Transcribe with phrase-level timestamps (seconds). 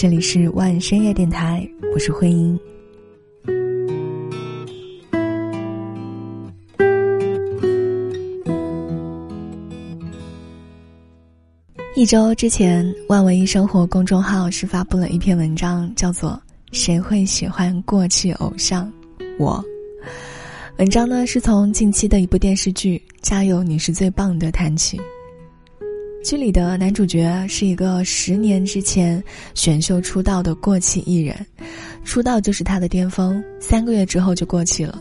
[0.00, 1.62] 这里是万深夜电台，
[1.92, 2.58] 我是慧英。
[11.94, 16.30] 一周之前，万文艺生活公众号是发布了一篇文章，叫做
[16.72, 18.90] 《谁会喜欢过气偶像？
[19.38, 19.62] 我》。
[20.78, 24.98] 文章呢是从近期的一部电视剧《加油，你是最棒的》谈起。
[26.22, 29.22] 剧里的男主角是一个十年之前
[29.54, 31.34] 选秀出道的过气艺人，
[32.04, 35.00] 出道就是他的巅峰，三个月之后就过气了。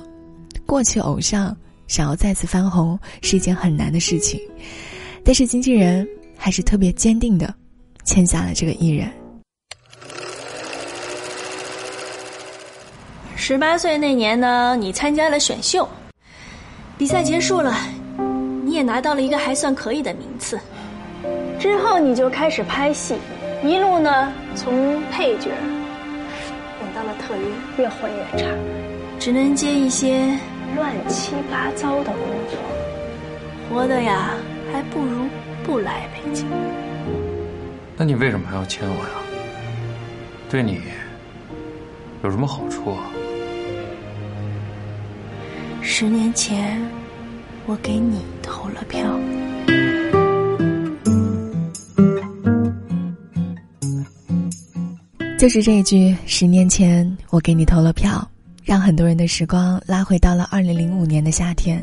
[0.65, 1.55] 过气偶像
[1.87, 4.39] 想要再次翻红是一件很难的事情，
[5.23, 7.53] 但是经纪人还是特别坚定的
[8.05, 9.11] 签下了这个艺人。
[13.35, 15.87] 十八岁那年呢，你参加了选秀，
[16.97, 17.75] 比赛结束了，
[18.63, 20.57] 你也拿到了一个还算可以的名次。
[21.59, 23.15] 之后你就开始拍戏，
[23.61, 27.43] 一路呢从配角演到了特约，
[27.83, 28.47] 越混越差，
[29.19, 30.39] 只能接一些
[30.77, 32.57] 乱七八糟的工作，
[33.69, 34.29] 活的呀
[34.71, 35.25] 还不如
[35.61, 36.47] 不来北京。
[37.97, 39.11] 那你为什么还要签我呀？
[40.49, 40.79] 对你
[42.23, 43.11] 有什么好处啊？
[45.81, 46.81] 十年前
[47.65, 49.03] 我给你投了票。
[55.39, 58.29] 就是这一句“十年前我给你投了票”，
[58.61, 61.81] 让很多人的时光拉回到了二零零五年的夏天。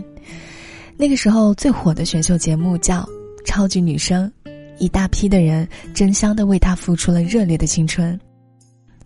[0.94, 3.00] 那个时候最火的选秀节目叫
[3.46, 4.30] 《超级女声》，
[4.78, 8.20] 一大批的人争相的为她付出了热烈的青春。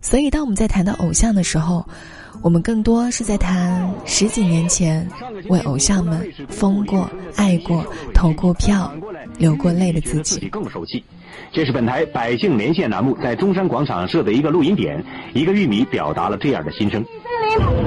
[0.01, 1.85] 所以，当我们在谈到偶像的时候，
[2.41, 5.07] 我们更多是在谈十几年前
[5.47, 8.91] 为偶像们疯过、爱过、投过票、
[9.37, 10.49] 流过泪的自己。
[10.49, 11.03] 更受气。
[11.53, 15.03] 这是本台百姓连线栏目在中山广场设的一个录音点，
[15.33, 17.03] 一个玉米表达了这样的心声。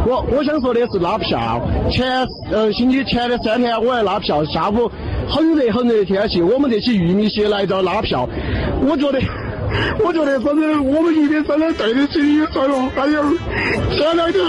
[0.07, 1.61] 我我想说的是拉票，
[1.91, 4.91] 前呃星期前的三天我来拉票，下午
[5.29, 8.29] 很热很热的天气，我们这些玉米些来这拉票，
[8.83, 9.21] 我觉得
[10.05, 12.49] 我觉得真的我们玉米真的对得起你了，
[12.95, 13.23] 还有
[13.97, 14.45] 前两天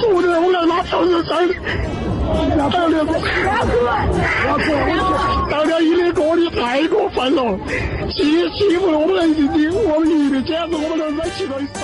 [0.00, 1.54] 昨天我来拉票是真。
[2.28, 3.06] 当年，
[5.50, 7.58] 当年你的歌你太过分了，
[8.12, 11.80] 欺欺负了我们的人民，我们玉米简直我们都忍气了一生。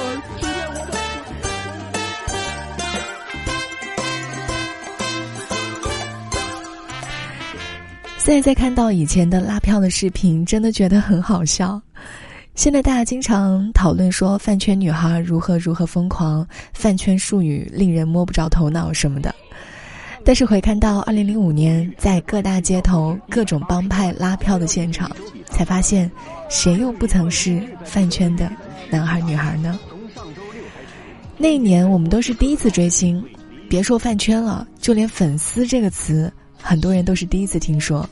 [8.18, 11.80] 现在在看到以前的拉票的视频，真的觉得很好笑。
[12.54, 19.34] 现在大家经常讨论说饭圈女孩如何如何疯狂，饭圈术语令人摸不着头脑什么的。
[20.24, 25.10] 但是回看到二零零五年在各大街头各种帮派拉票的现场，
[25.50, 26.08] 才发现，
[26.48, 28.50] 谁又不曾是饭圈的
[28.88, 29.78] 男孩女孩呢？
[31.36, 33.22] 那一年我们都是第一次追星，
[33.68, 36.32] 别说饭圈了，就连粉丝这个词，
[36.62, 38.08] 很多人都是第一次听说，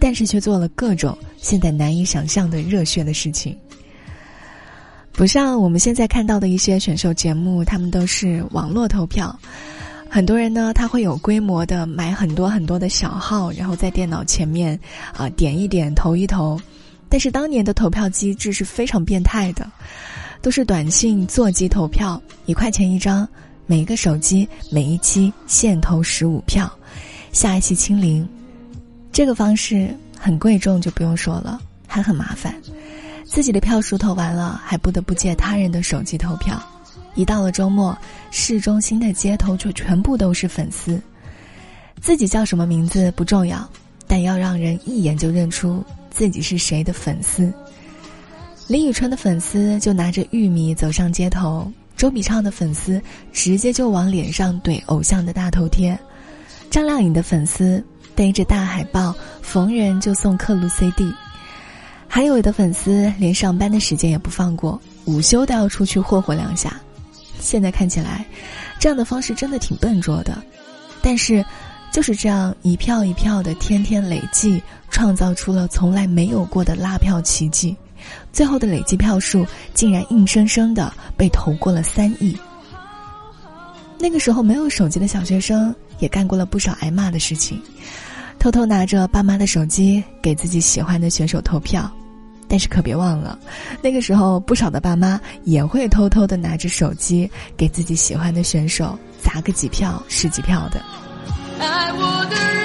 [0.00, 3.56] 但是却做了各种现在难以想象的热血的事情。
[5.14, 9.34] 不像我们现在看到的一些选秀节目，他们都是网络投票。
[10.10, 14.78] 很多人呢，他会有规模的买很多很多的小号，然后在电脑前面
[15.16, 16.60] 啊点一点投一投。
[17.08, 19.70] 但是当年的投票机制是非常变态的，
[20.42, 23.26] 都是短信座机投票，一块钱一张，
[23.66, 26.68] 每个手机每一期限投十五票，
[27.30, 28.28] 下一期清零。
[29.12, 29.88] 这个方式
[30.18, 32.52] 很贵重，就不用说了，还很麻烦。
[33.34, 36.56] 自己的票数投完了，还不得不借他人的手机投票。
[37.16, 37.98] 一到了周末，
[38.30, 41.02] 市中心的街头就全部都是粉丝。
[42.00, 43.68] 自己叫什么名字不重要，
[44.06, 47.52] 但要让人一眼就认出自己是谁的粉丝。
[48.68, 55.98] 李宇春的粉丝就拿着玉米走上街头，周笔畅的粉丝直接就往脸上怼偶像的大头贴，
[56.70, 59.12] 张靓颖的粉丝背着大海报，
[59.42, 61.12] 逢人就送刻录 CD，
[62.14, 66.80] 还有的粉丝连上班的时间也不放过，午休都要出去霍霍两下。
[67.40, 68.24] 现在看起来，
[68.78, 70.40] 这样的方式真的挺笨拙的，
[71.02, 71.44] 但是，
[71.90, 74.62] 就是这样一票一票的天天累计，
[74.92, 77.76] 创造出了从来没有过的拉票奇迹，
[78.32, 79.44] 最后的累计票数
[79.74, 82.38] 竟然硬生生的被投过了三亿。
[83.98, 87.60] 那个时候没有手机的小学生也干过了不少挨骂的事情，
[88.38, 91.90] 偷偷拿着爸妈的手机给自己喜欢的选手投票。
[92.54, 93.36] 但是可别忘了，
[93.82, 100.80] 那个时候不少的爸妈也会偷偷的拿着手机给自己喜欢的选手砸个几票、十几票的。
[101.58, 102.63] 爱我的人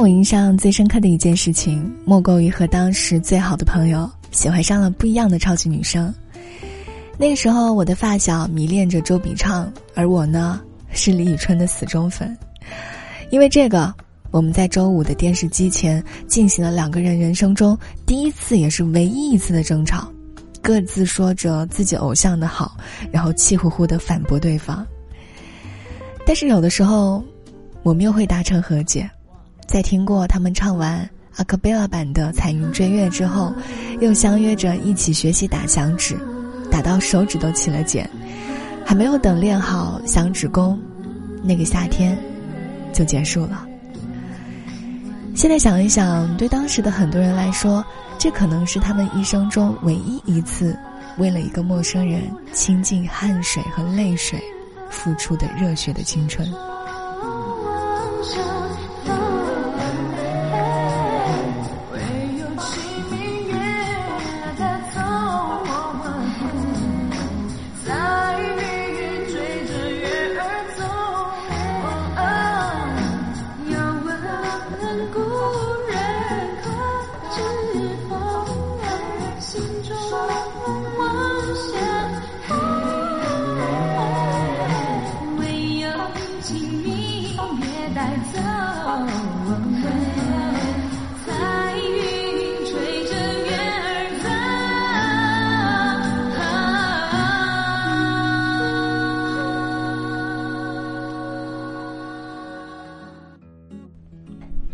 [0.00, 6.10] 我印象最深刻的一件事情，莫过于和当时最好的朋友喜欢上了不一样的超级女生。
[7.18, 10.58] 那个时候，我的发小迷恋着周笔畅，而我呢
[10.90, 12.34] 是李宇春的死忠粉。
[13.28, 13.94] 因为这个，
[14.30, 20.10] 我们在周五的电视机前进行了两个人人生中第一次也是唯一一次的争吵，
[20.62, 22.74] 各自说着自己偶像的好，
[23.12, 24.86] 然后气呼呼的反驳对方。
[26.24, 27.22] 但是有的时候，
[27.82, 29.06] 我们又会达成和解。
[29.70, 33.54] 在听过他们唱完阿卡贝拉版的《彩云追月》之后，
[34.00, 36.18] 又相约着一起学习打响指，
[36.72, 38.10] 打到手指都起了茧。
[38.84, 40.76] 还没有等练好响指功，
[41.44, 42.18] 那个夏天
[42.92, 43.64] 就结束了。
[45.36, 47.84] 现在想一想，对当时的很多人来说，
[48.18, 50.76] 这可能是他们一生中唯一一次
[51.16, 54.42] 为了一个陌生人倾尽汗水和泪水
[54.90, 56.44] 付出的热血的青春。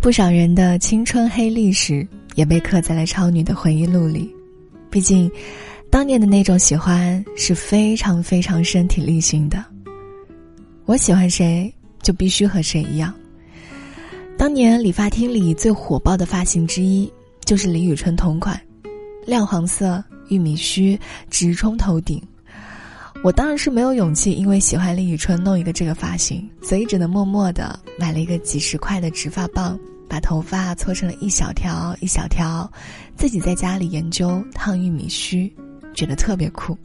[0.06, 2.06] 不少人的青春黑历史
[2.36, 4.32] 也被刻在了超女的回忆录里，
[4.88, 5.28] 毕竟，
[5.90, 9.64] 当年的那种喜欢是非常非常身体力行的。
[10.84, 13.12] 我喜欢谁，就必须和谁一样。
[14.38, 17.12] 当年理发厅里最火爆的发型之一，
[17.44, 18.56] 就是李宇春同款，
[19.26, 20.96] 亮黄色玉米须
[21.30, 22.22] 直冲头顶。
[23.24, 29.76] 我当然是没有勇气，因为喜欢李宇春弄一个这个发型，所以只能默默的买了一个几十块的直发棒。
[30.08, 32.70] 把头发搓成了一小条一小条，
[33.16, 35.52] 自己在家里研究烫玉米须，
[35.94, 36.76] 觉得特别酷。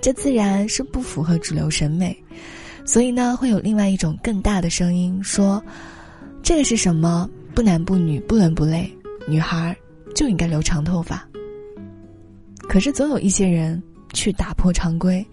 [0.00, 2.16] 这自然是不符合主流审美，
[2.84, 5.62] 所以呢，会有另外一种更大的声音说
[6.42, 7.28] ：“这个是什么？
[7.54, 8.90] 不男不女，不伦不类，
[9.28, 9.76] 女孩
[10.14, 11.28] 就应该留长头发。”
[12.66, 15.26] 可是总有一些人去打破常规，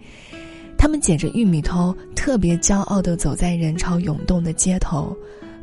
[0.76, 5.16] 他们剪着玉米头，特别骄傲的走在人潮涌动的街头。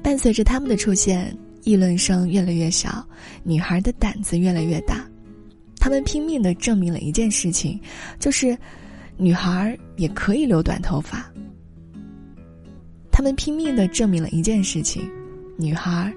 [0.06, 3.04] 伴随着他们的出现，议论声越来越小，
[3.42, 5.04] 女孩的胆子越来越大。
[5.80, 7.82] 他们拼命的证明了一件事情，
[8.20, 8.56] 就是
[9.18, 11.26] 女孩也可以留短头发。
[13.12, 15.10] 他们拼命的证明了一件事情，
[15.58, 16.14] 女孩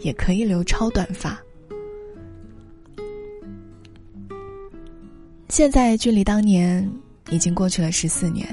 [0.00, 1.38] 也可以留超短发。
[5.48, 6.90] 现在距离当年
[7.30, 8.44] 已经过去了十四年，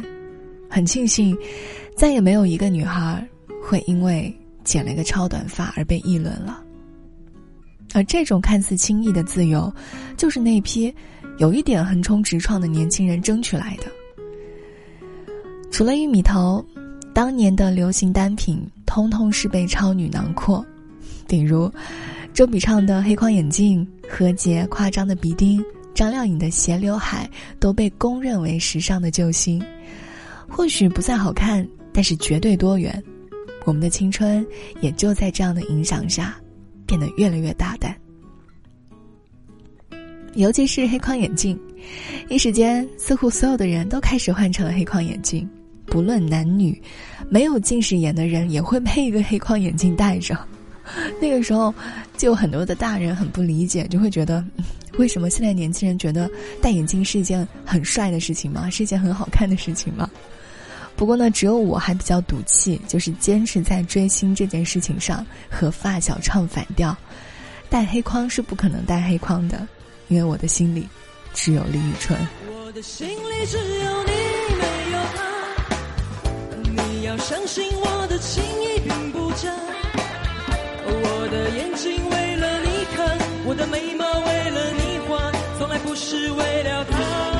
[0.70, 1.36] 很庆幸，
[1.98, 3.28] 再也没有一个女孩
[3.64, 4.32] 会因为。
[4.66, 6.62] 剪了一个超短发而被议论了，
[7.94, 9.74] 而这种看似轻易的自由，
[10.18, 10.94] 就是那批
[11.38, 13.84] 有一点横冲直撞的年轻人争取来的。
[15.72, 16.66] 除了玉米头，
[17.14, 20.66] 当年的流行单品通通是被超女囊括，
[21.28, 21.72] 比如
[22.34, 27.30] 周笔畅的黑框眼镜、何洁夸张的鼻钉、张靓颖的斜刘海，
[27.60, 29.64] 都被公认为时尚的救星。
[30.48, 33.04] 或许不算好看，但是绝对多元。
[33.66, 34.46] 我们的青春
[34.80, 36.36] 也就在这样的影响下，
[36.86, 37.94] 变得越来越大胆。
[40.36, 41.60] 尤其是黑框眼镜，
[42.30, 45.50] 一时间似乎所有的人都开始换成了黑框眼镜，
[45.86, 46.82] 不论男女，
[47.30, 50.38] 没有近视眼的人也会配一个黑框眼镜戴着。
[51.20, 51.74] 那个时候，
[52.16, 54.46] 就有很多的大人很不理解，就会觉得，
[54.98, 56.30] 为什么现在年轻人觉得
[56.62, 58.70] 戴眼镜是一件很帅的事情吗？
[58.70, 60.08] 是一件很好看的事情吗？
[60.96, 66.96] 不过呢，只有我还比较赌气，就是坚持在追星这件事情上和发小唱反调。
[67.70, 69.68] 戴黑框是不可能戴黑框的，
[70.08, 70.88] 因为我的心里
[71.34, 72.18] 只有李宇春。
[72.48, 74.12] 我的心里只有你，
[74.56, 75.22] 没有他。
[76.90, 79.52] 你要相信我的情意并不假。
[80.88, 87.35] 我的眼睛为了你看，我的眉毛为了你画，从来不是为了他。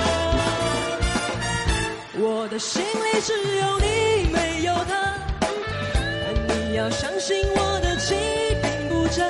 [2.28, 3.86] 我的心里只有你，
[4.34, 5.14] 没有他。
[5.40, 9.24] 但你要相信我的情意并不假，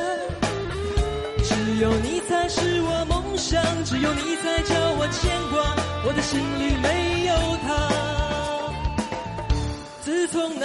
[1.43, 5.75] 只有你才是我梦想，只有你才叫我牵挂。
[6.05, 7.35] 我的心里没有
[7.67, 7.67] 他。
[10.01, 10.64] 自从那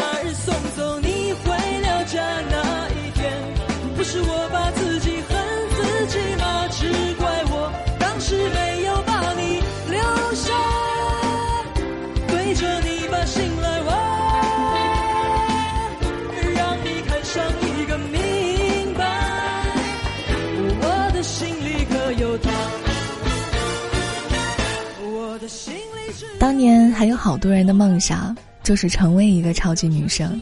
[26.60, 30.38] 年还有好多人的梦想就是成为一个超级女生，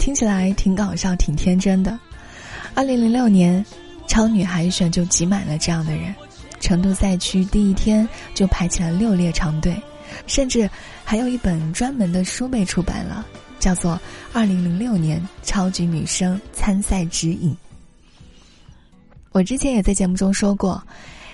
[0.00, 1.96] 听起来挺搞笑、挺天真的。
[2.74, 3.64] 二零零六年，
[4.08, 6.12] 超女海选就挤满了这样的人，
[6.58, 9.80] 成都赛区第一天就排起了六列长队，
[10.26, 10.68] 甚至
[11.04, 13.24] 还有一本专门的书被出版了，
[13.60, 13.92] 叫做
[14.32, 17.52] 《二零零六年超级女生参赛指引》。
[19.30, 20.82] 我之前也在节目中说过，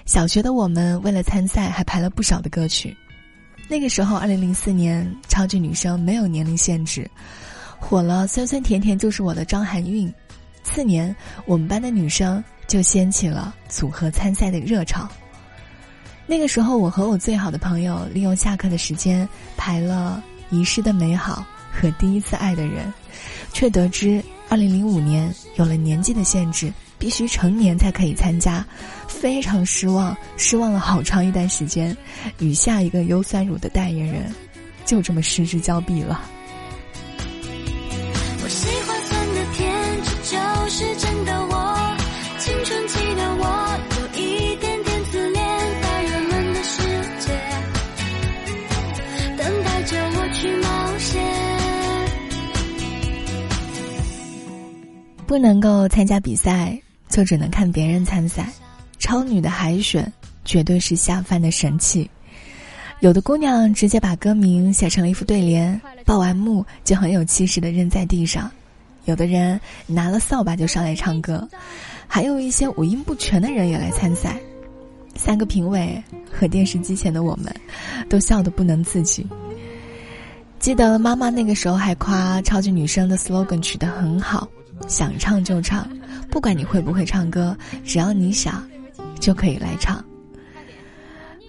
[0.05, 2.95] 小学的我们为了参赛还排了不少的歌曲。
[3.71, 7.09] 那个时候，二零零四年超级女生没有年龄限制，
[7.79, 10.13] 火了酸酸甜甜就是我的张含韵。
[10.65, 11.15] 次年，
[11.47, 15.09] 我们班的女生就掀起了组合参赛的热潮。
[16.27, 20.21] 那个时候，我和我最好的朋友利用下课的时间排了
[20.55, 21.47] 《遗失的美好》
[21.81, 22.85] 和《第一次爱的人》，
[23.53, 28.65] 却得知二零零五年有了年纪的限制，必须成年才可以参加，
[29.09, 31.97] 非常失望，失望了好长一段时间，
[32.39, 34.33] 与下一个优酸乳的代言人，
[34.85, 36.21] 就这么失之交臂了。
[38.43, 39.73] 我喜欢酸的甜，
[40.05, 40.39] 这就
[40.69, 41.97] 是真的我。
[42.39, 43.45] 青春期的我
[43.97, 45.43] 有一点点自恋，
[45.83, 46.83] 在人们的世
[47.19, 47.33] 界，
[49.37, 51.11] 等待着我去冒险。
[55.27, 56.77] 不能够参加比赛，
[57.11, 58.49] 就只能看别人参赛。
[58.99, 60.11] 超女的海选
[60.45, 62.09] 绝对是下饭的神器。
[63.01, 68.45] 有的姑娘直接把歌名写成了一副对联，报完幕就很有气势的扔在地上；
[69.07, 71.49] 有的人拿了扫把就上来唱歌，
[72.07, 74.39] 还有一些五音不全的人也来参赛。
[75.17, 77.55] 三个评委和电视机前的我们，
[78.09, 79.27] 都笑得不能自己。
[80.59, 84.47] 记得妈妈那个时候还夸超级女声的 slogan 取得很好，
[84.89, 85.89] 想唱就唱，
[86.31, 88.67] 不管你会不会唱歌，只要你想，
[89.19, 90.03] 就可以来唱。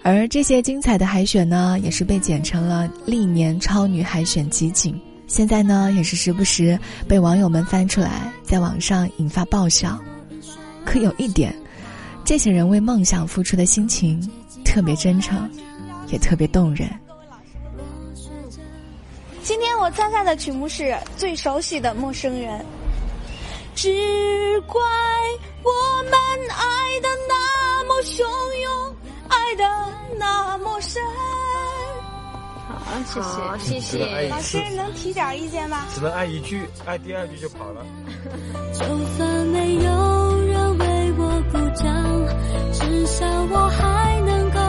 [0.04, 10.00] 而这些精彩的海选呢，也是被剪成了历年超女海选集锦，现在呢，也是时不时被网友们翻出来，在网上引发爆笑。
[10.84, 11.56] 可有一点，
[12.26, 14.20] 这些人为梦想付出的心情
[14.66, 15.48] 特别真诚，
[16.10, 16.90] 也特别动人。
[19.44, 22.60] 今天我参赛的曲目是最熟悉的《陌生人》。
[23.76, 24.82] 只怪
[25.64, 25.72] 我
[26.04, 26.14] 们
[26.50, 28.24] 爱的那么汹
[28.62, 28.96] 涌，
[29.30, 29.64] 爱的
[30.18, 31.02] 那么深。
[32.84, 34.30] 好，谢谢，谢谢。
[34.30, 35.86] 老师能提点意见吗？
[35.94, 37.86] 只能爱一句，爱第二句就跑了。
[38.74, 38.86] 就
[39.18, 39.82] 算没有
[40.42, 41.86] 人为我鼓掌，
[42.74, 44.60] 至少我还能够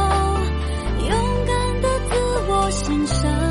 [1.09, 1.11] 勇
[1.47, 2.11] 敢的自
[2.49, 3.42] 我欣赏。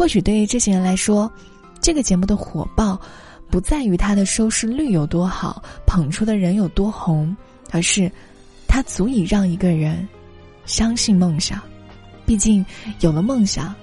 [0.00, 1.30] 或许对于这些人来说，
[1.78, 2.98] 这个节目的火爆，
[3.50, 7.36] 不在于它的收视率有多好，捧出的人有多红，
[7.70, 8.10] 而是
[8.66, 10.08] 它足以让一个人
[10.64, 11.60] 相信梦想。
[12.24, 12.64] 毕竟，
[13.00, 13.74] 有了梦想，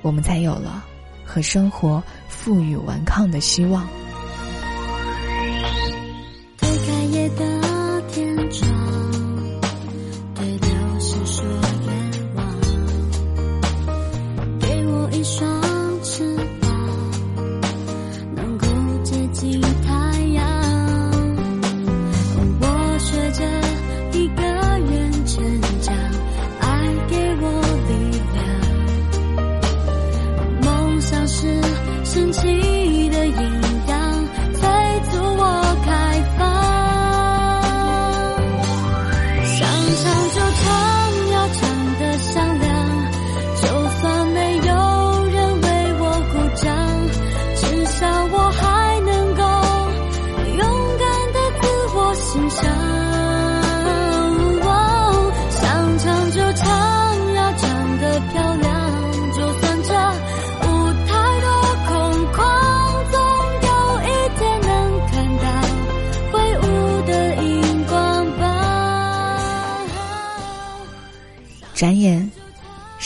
[0.00, 0.84] 我们才有了
[1.24, 3.84] 和生活负隅顽抗的希望。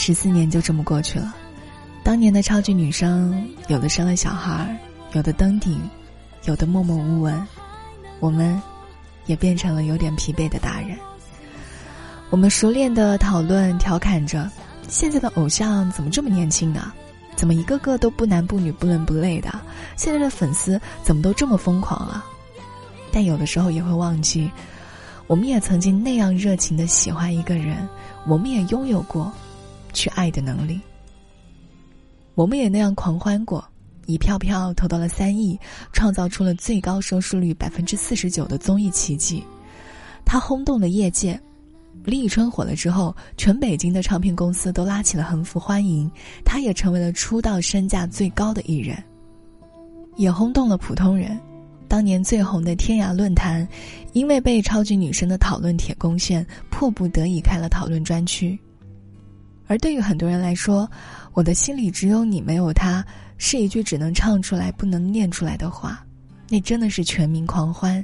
[0.09, 1.35] 十四年就这么过去了。
[2.03, 4.75] 当年的超级女生，有的生了小孩，
[5.13, 5.79] 有的登顶，
[6.45, 7.47] 有的默默无闻。
[8.19, 8.59] 我们，
[9.27, 10.97] 也变成了有点疲惫的大人。
[12.31, 14.49] 我们熟练的讨论、调侃着，
[14.87, 16.91] 现在的偶像怎么这么年轻呢？
[17.35, 19.61] 怎么一个个都不男不女不伦不类的？
[19.95, 22.25] 现在的粉丝怎么都这么疯狂啊？
[23.11, 24.49] 但有的时候也会忘记，
[25.27, 27.87] 我们也曾经那样热情的喜欢一个人，
[28.25, 29.31] 我们也拥有过
[29.93, 30.79] 去爱的能力，
[32.35, 33.63] 我们也那样狂欢过，
[34.05, 35.59] 一票票投到了三亿，
[35.91, 39.43] 创造出了最高收视率百分之四十九的综艺奇迹，
[40.25, 41.39] 他轰动了业界。
[42.05, 46.09] 李宇春火了之后，全北京的唱片公司都拉起了横幅欢迎，
[46.45, 48.97] 他也成为了出道身价最高的艺人，
[50.15, 51.37] 也轰动了普通人。
[51.89, 53.67] 当年最红的天涯论坛，
[54.13, 58.57] 因为被超级女声的讨论帖攻陷，迫不得已开了讨论专区。
[59.69, 60.89] 而对于很多人来说
[61.33, 63.05] ，“我的心里只有你，没有他”
[63.37, 66.03] 是一句只能唱出来不能念出来的话，
[66.49, 68.03] 那真的是全民狂欢。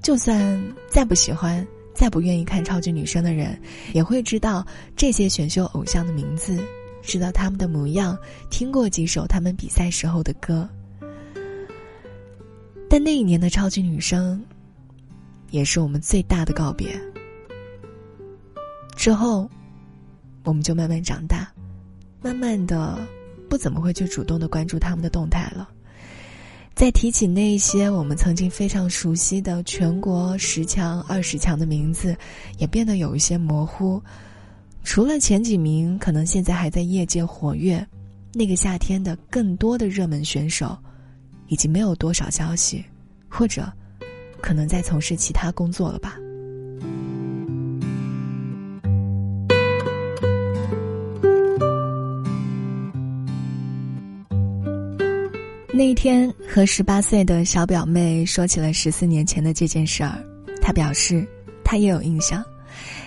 [0.00, 1.66] 就算再不喜欢。
[1.92, 3.60] 再不愿意看超级女声的人，
[3.92, 4.64] 也会知道
[4.96, 6.58] 这些选秀偶像的名字，
[7.02, 8.16] 知道他们的模样，
[8.48, 10.66] 听过几首他们比赛时候的歌。
[12.88, 14.42] 但那一年的超级女声，
[15.50, 16.98] 也是我们最大的告别。
[18.96, 19.50] 之后，
[20.44, 21.50] 我们就慢慢长大，
[22.22, 22.98] 慢慢的，
[23.48, 25.68] 不怎么会去主动的关注他们的动态了。
[26.74, 32.16] 再提起那些我们曾经非常熟悉的全国十强、二十强的名字，
[32.58, 34.02] 也变得有一些模糊。
[34.82, 37.86] 除了前几名可能现在还在业界活跃，
[38.32, 40.74] 那个夏天的更多的热门选手，
[41.48, 42.82] 已经没有多少消息，
[43.28, 43.70] 或者
[44.40, 46.16] 可能在从事其他工作了吧。
[55.80, 60.22] 那一天，和十八岁的小表妹说起了十四年前的这件事儿，
[60.60, 61.26] 她表示
[61.64, 62.44] 她也有印象，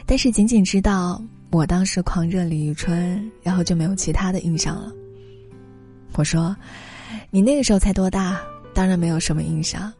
[0.07, 4.91] 但是仅仅知道我当时狂热李宇春，然后就没有其他的印象了。
[6.13, 6.57] 我说
[7.29, 8.41] ：“你那个时候才多大？
[8.73, 9.93] 当然没有什么印象，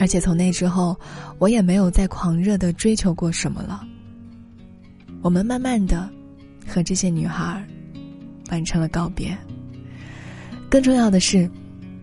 [0.00, 0.98] 而且从那之后，
[1.38, 3.86] 我也没有再狂热的追求过什么了。
[5.20, 6.08] 我们慢慢的
[6.66, 7.62] 和这些女孩
[8.50, 9.36] 完成了告别。
[10.70, 11.46] 更重要的是。”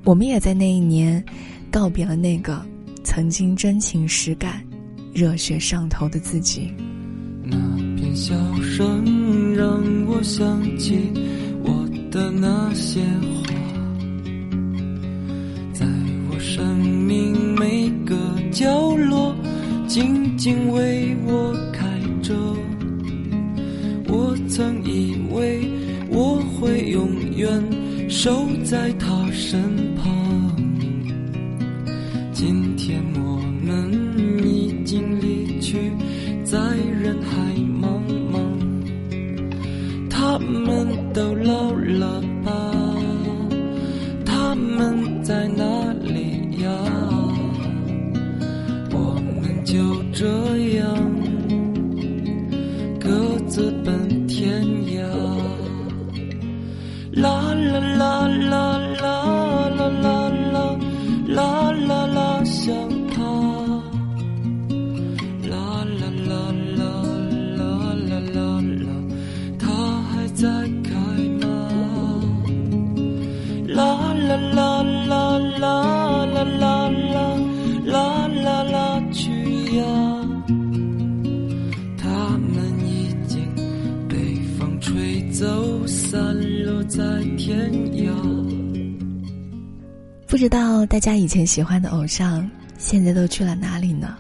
[0.03, 1.23] 我们也在那一年，
[1.69, 2.59] 告别了那个
[3.03, 4.63] 曾经真情实感、
[5.13, 6.73] 热血上头的自己。
[7.43, 7.57] 那
[7.95, 10.97] 片笑声让我想起
[11.63, 12.99] 我的那些
[13.43, 13.53] 话，
[15.71, 15.85] 在
[16.31, 18.17] 我生命每个
[18.51, 19.35] 角落，
[19.87, 21.87] 静静为我开
[22.23, 22.35] 着。
[24.07, 25.61] 我曾以为
[26.09, 27.90] 我会永远。
[28.11, 30.53] 守在他身旁。
[32.33, 33.89] 今天我们
[34.45, 35.77] 已经离去，
[36.43, 36.59] 在
[37.01, 37.37] 人海
[37.81, 38.35] 茫茫。
[40.09, 42.21] 他们都老了
[75.11, 77.37] 啦啦啦啦啦
[77.85, 79.29] 啦啦啦，去
[79.75, 79.83] 呀！
[81.97, 83.45] 他们已经
[84.07, 84.15] 被
[84.57, 86.17] 风吹走，散
[86.63, 86.81] 落。
[86.85, 87.03] 在
[87.37, 88.11] 天涯。
[90.27, 94.17] 不知道大家以前喜欢的偶像，现在都去了哪里呢？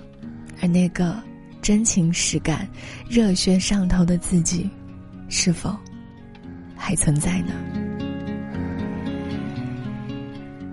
[0.61, 1.15] 而那个
[1.61, 2.67] 真情实感、
[3.09, 4.69] 热血上头的自己，
[5.29, 5.75] 是否
[6.75, 7.51] 还存在呢？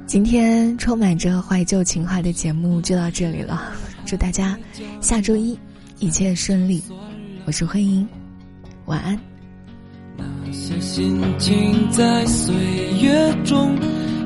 [0.09, 3.75] 今天充满着怀旧情怀的节目就到这里了，
[4.07, 4.59] 祝大家
[5.03, 5.57] 下周一
[5.99, 6.83] 一切顺利。
[7.45, 8.09] 我是慧英，
[8.87, 9.21] 晚安。
[10.17, 12.55] 那些心情在岁
[13.03, 13.77] 月中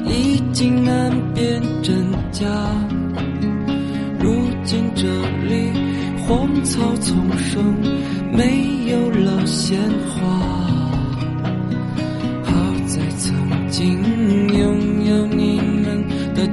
[0.06, 1.92] 已经难辨真
[2.30, 2.46] 假，
[4.20, 5.02] 如今这
[5.48, 5.68] 里
[6.24, 7.74] 荒草丛生，
[8.32, 9.76] 没有了鲜
[10.14, 10.51] 花。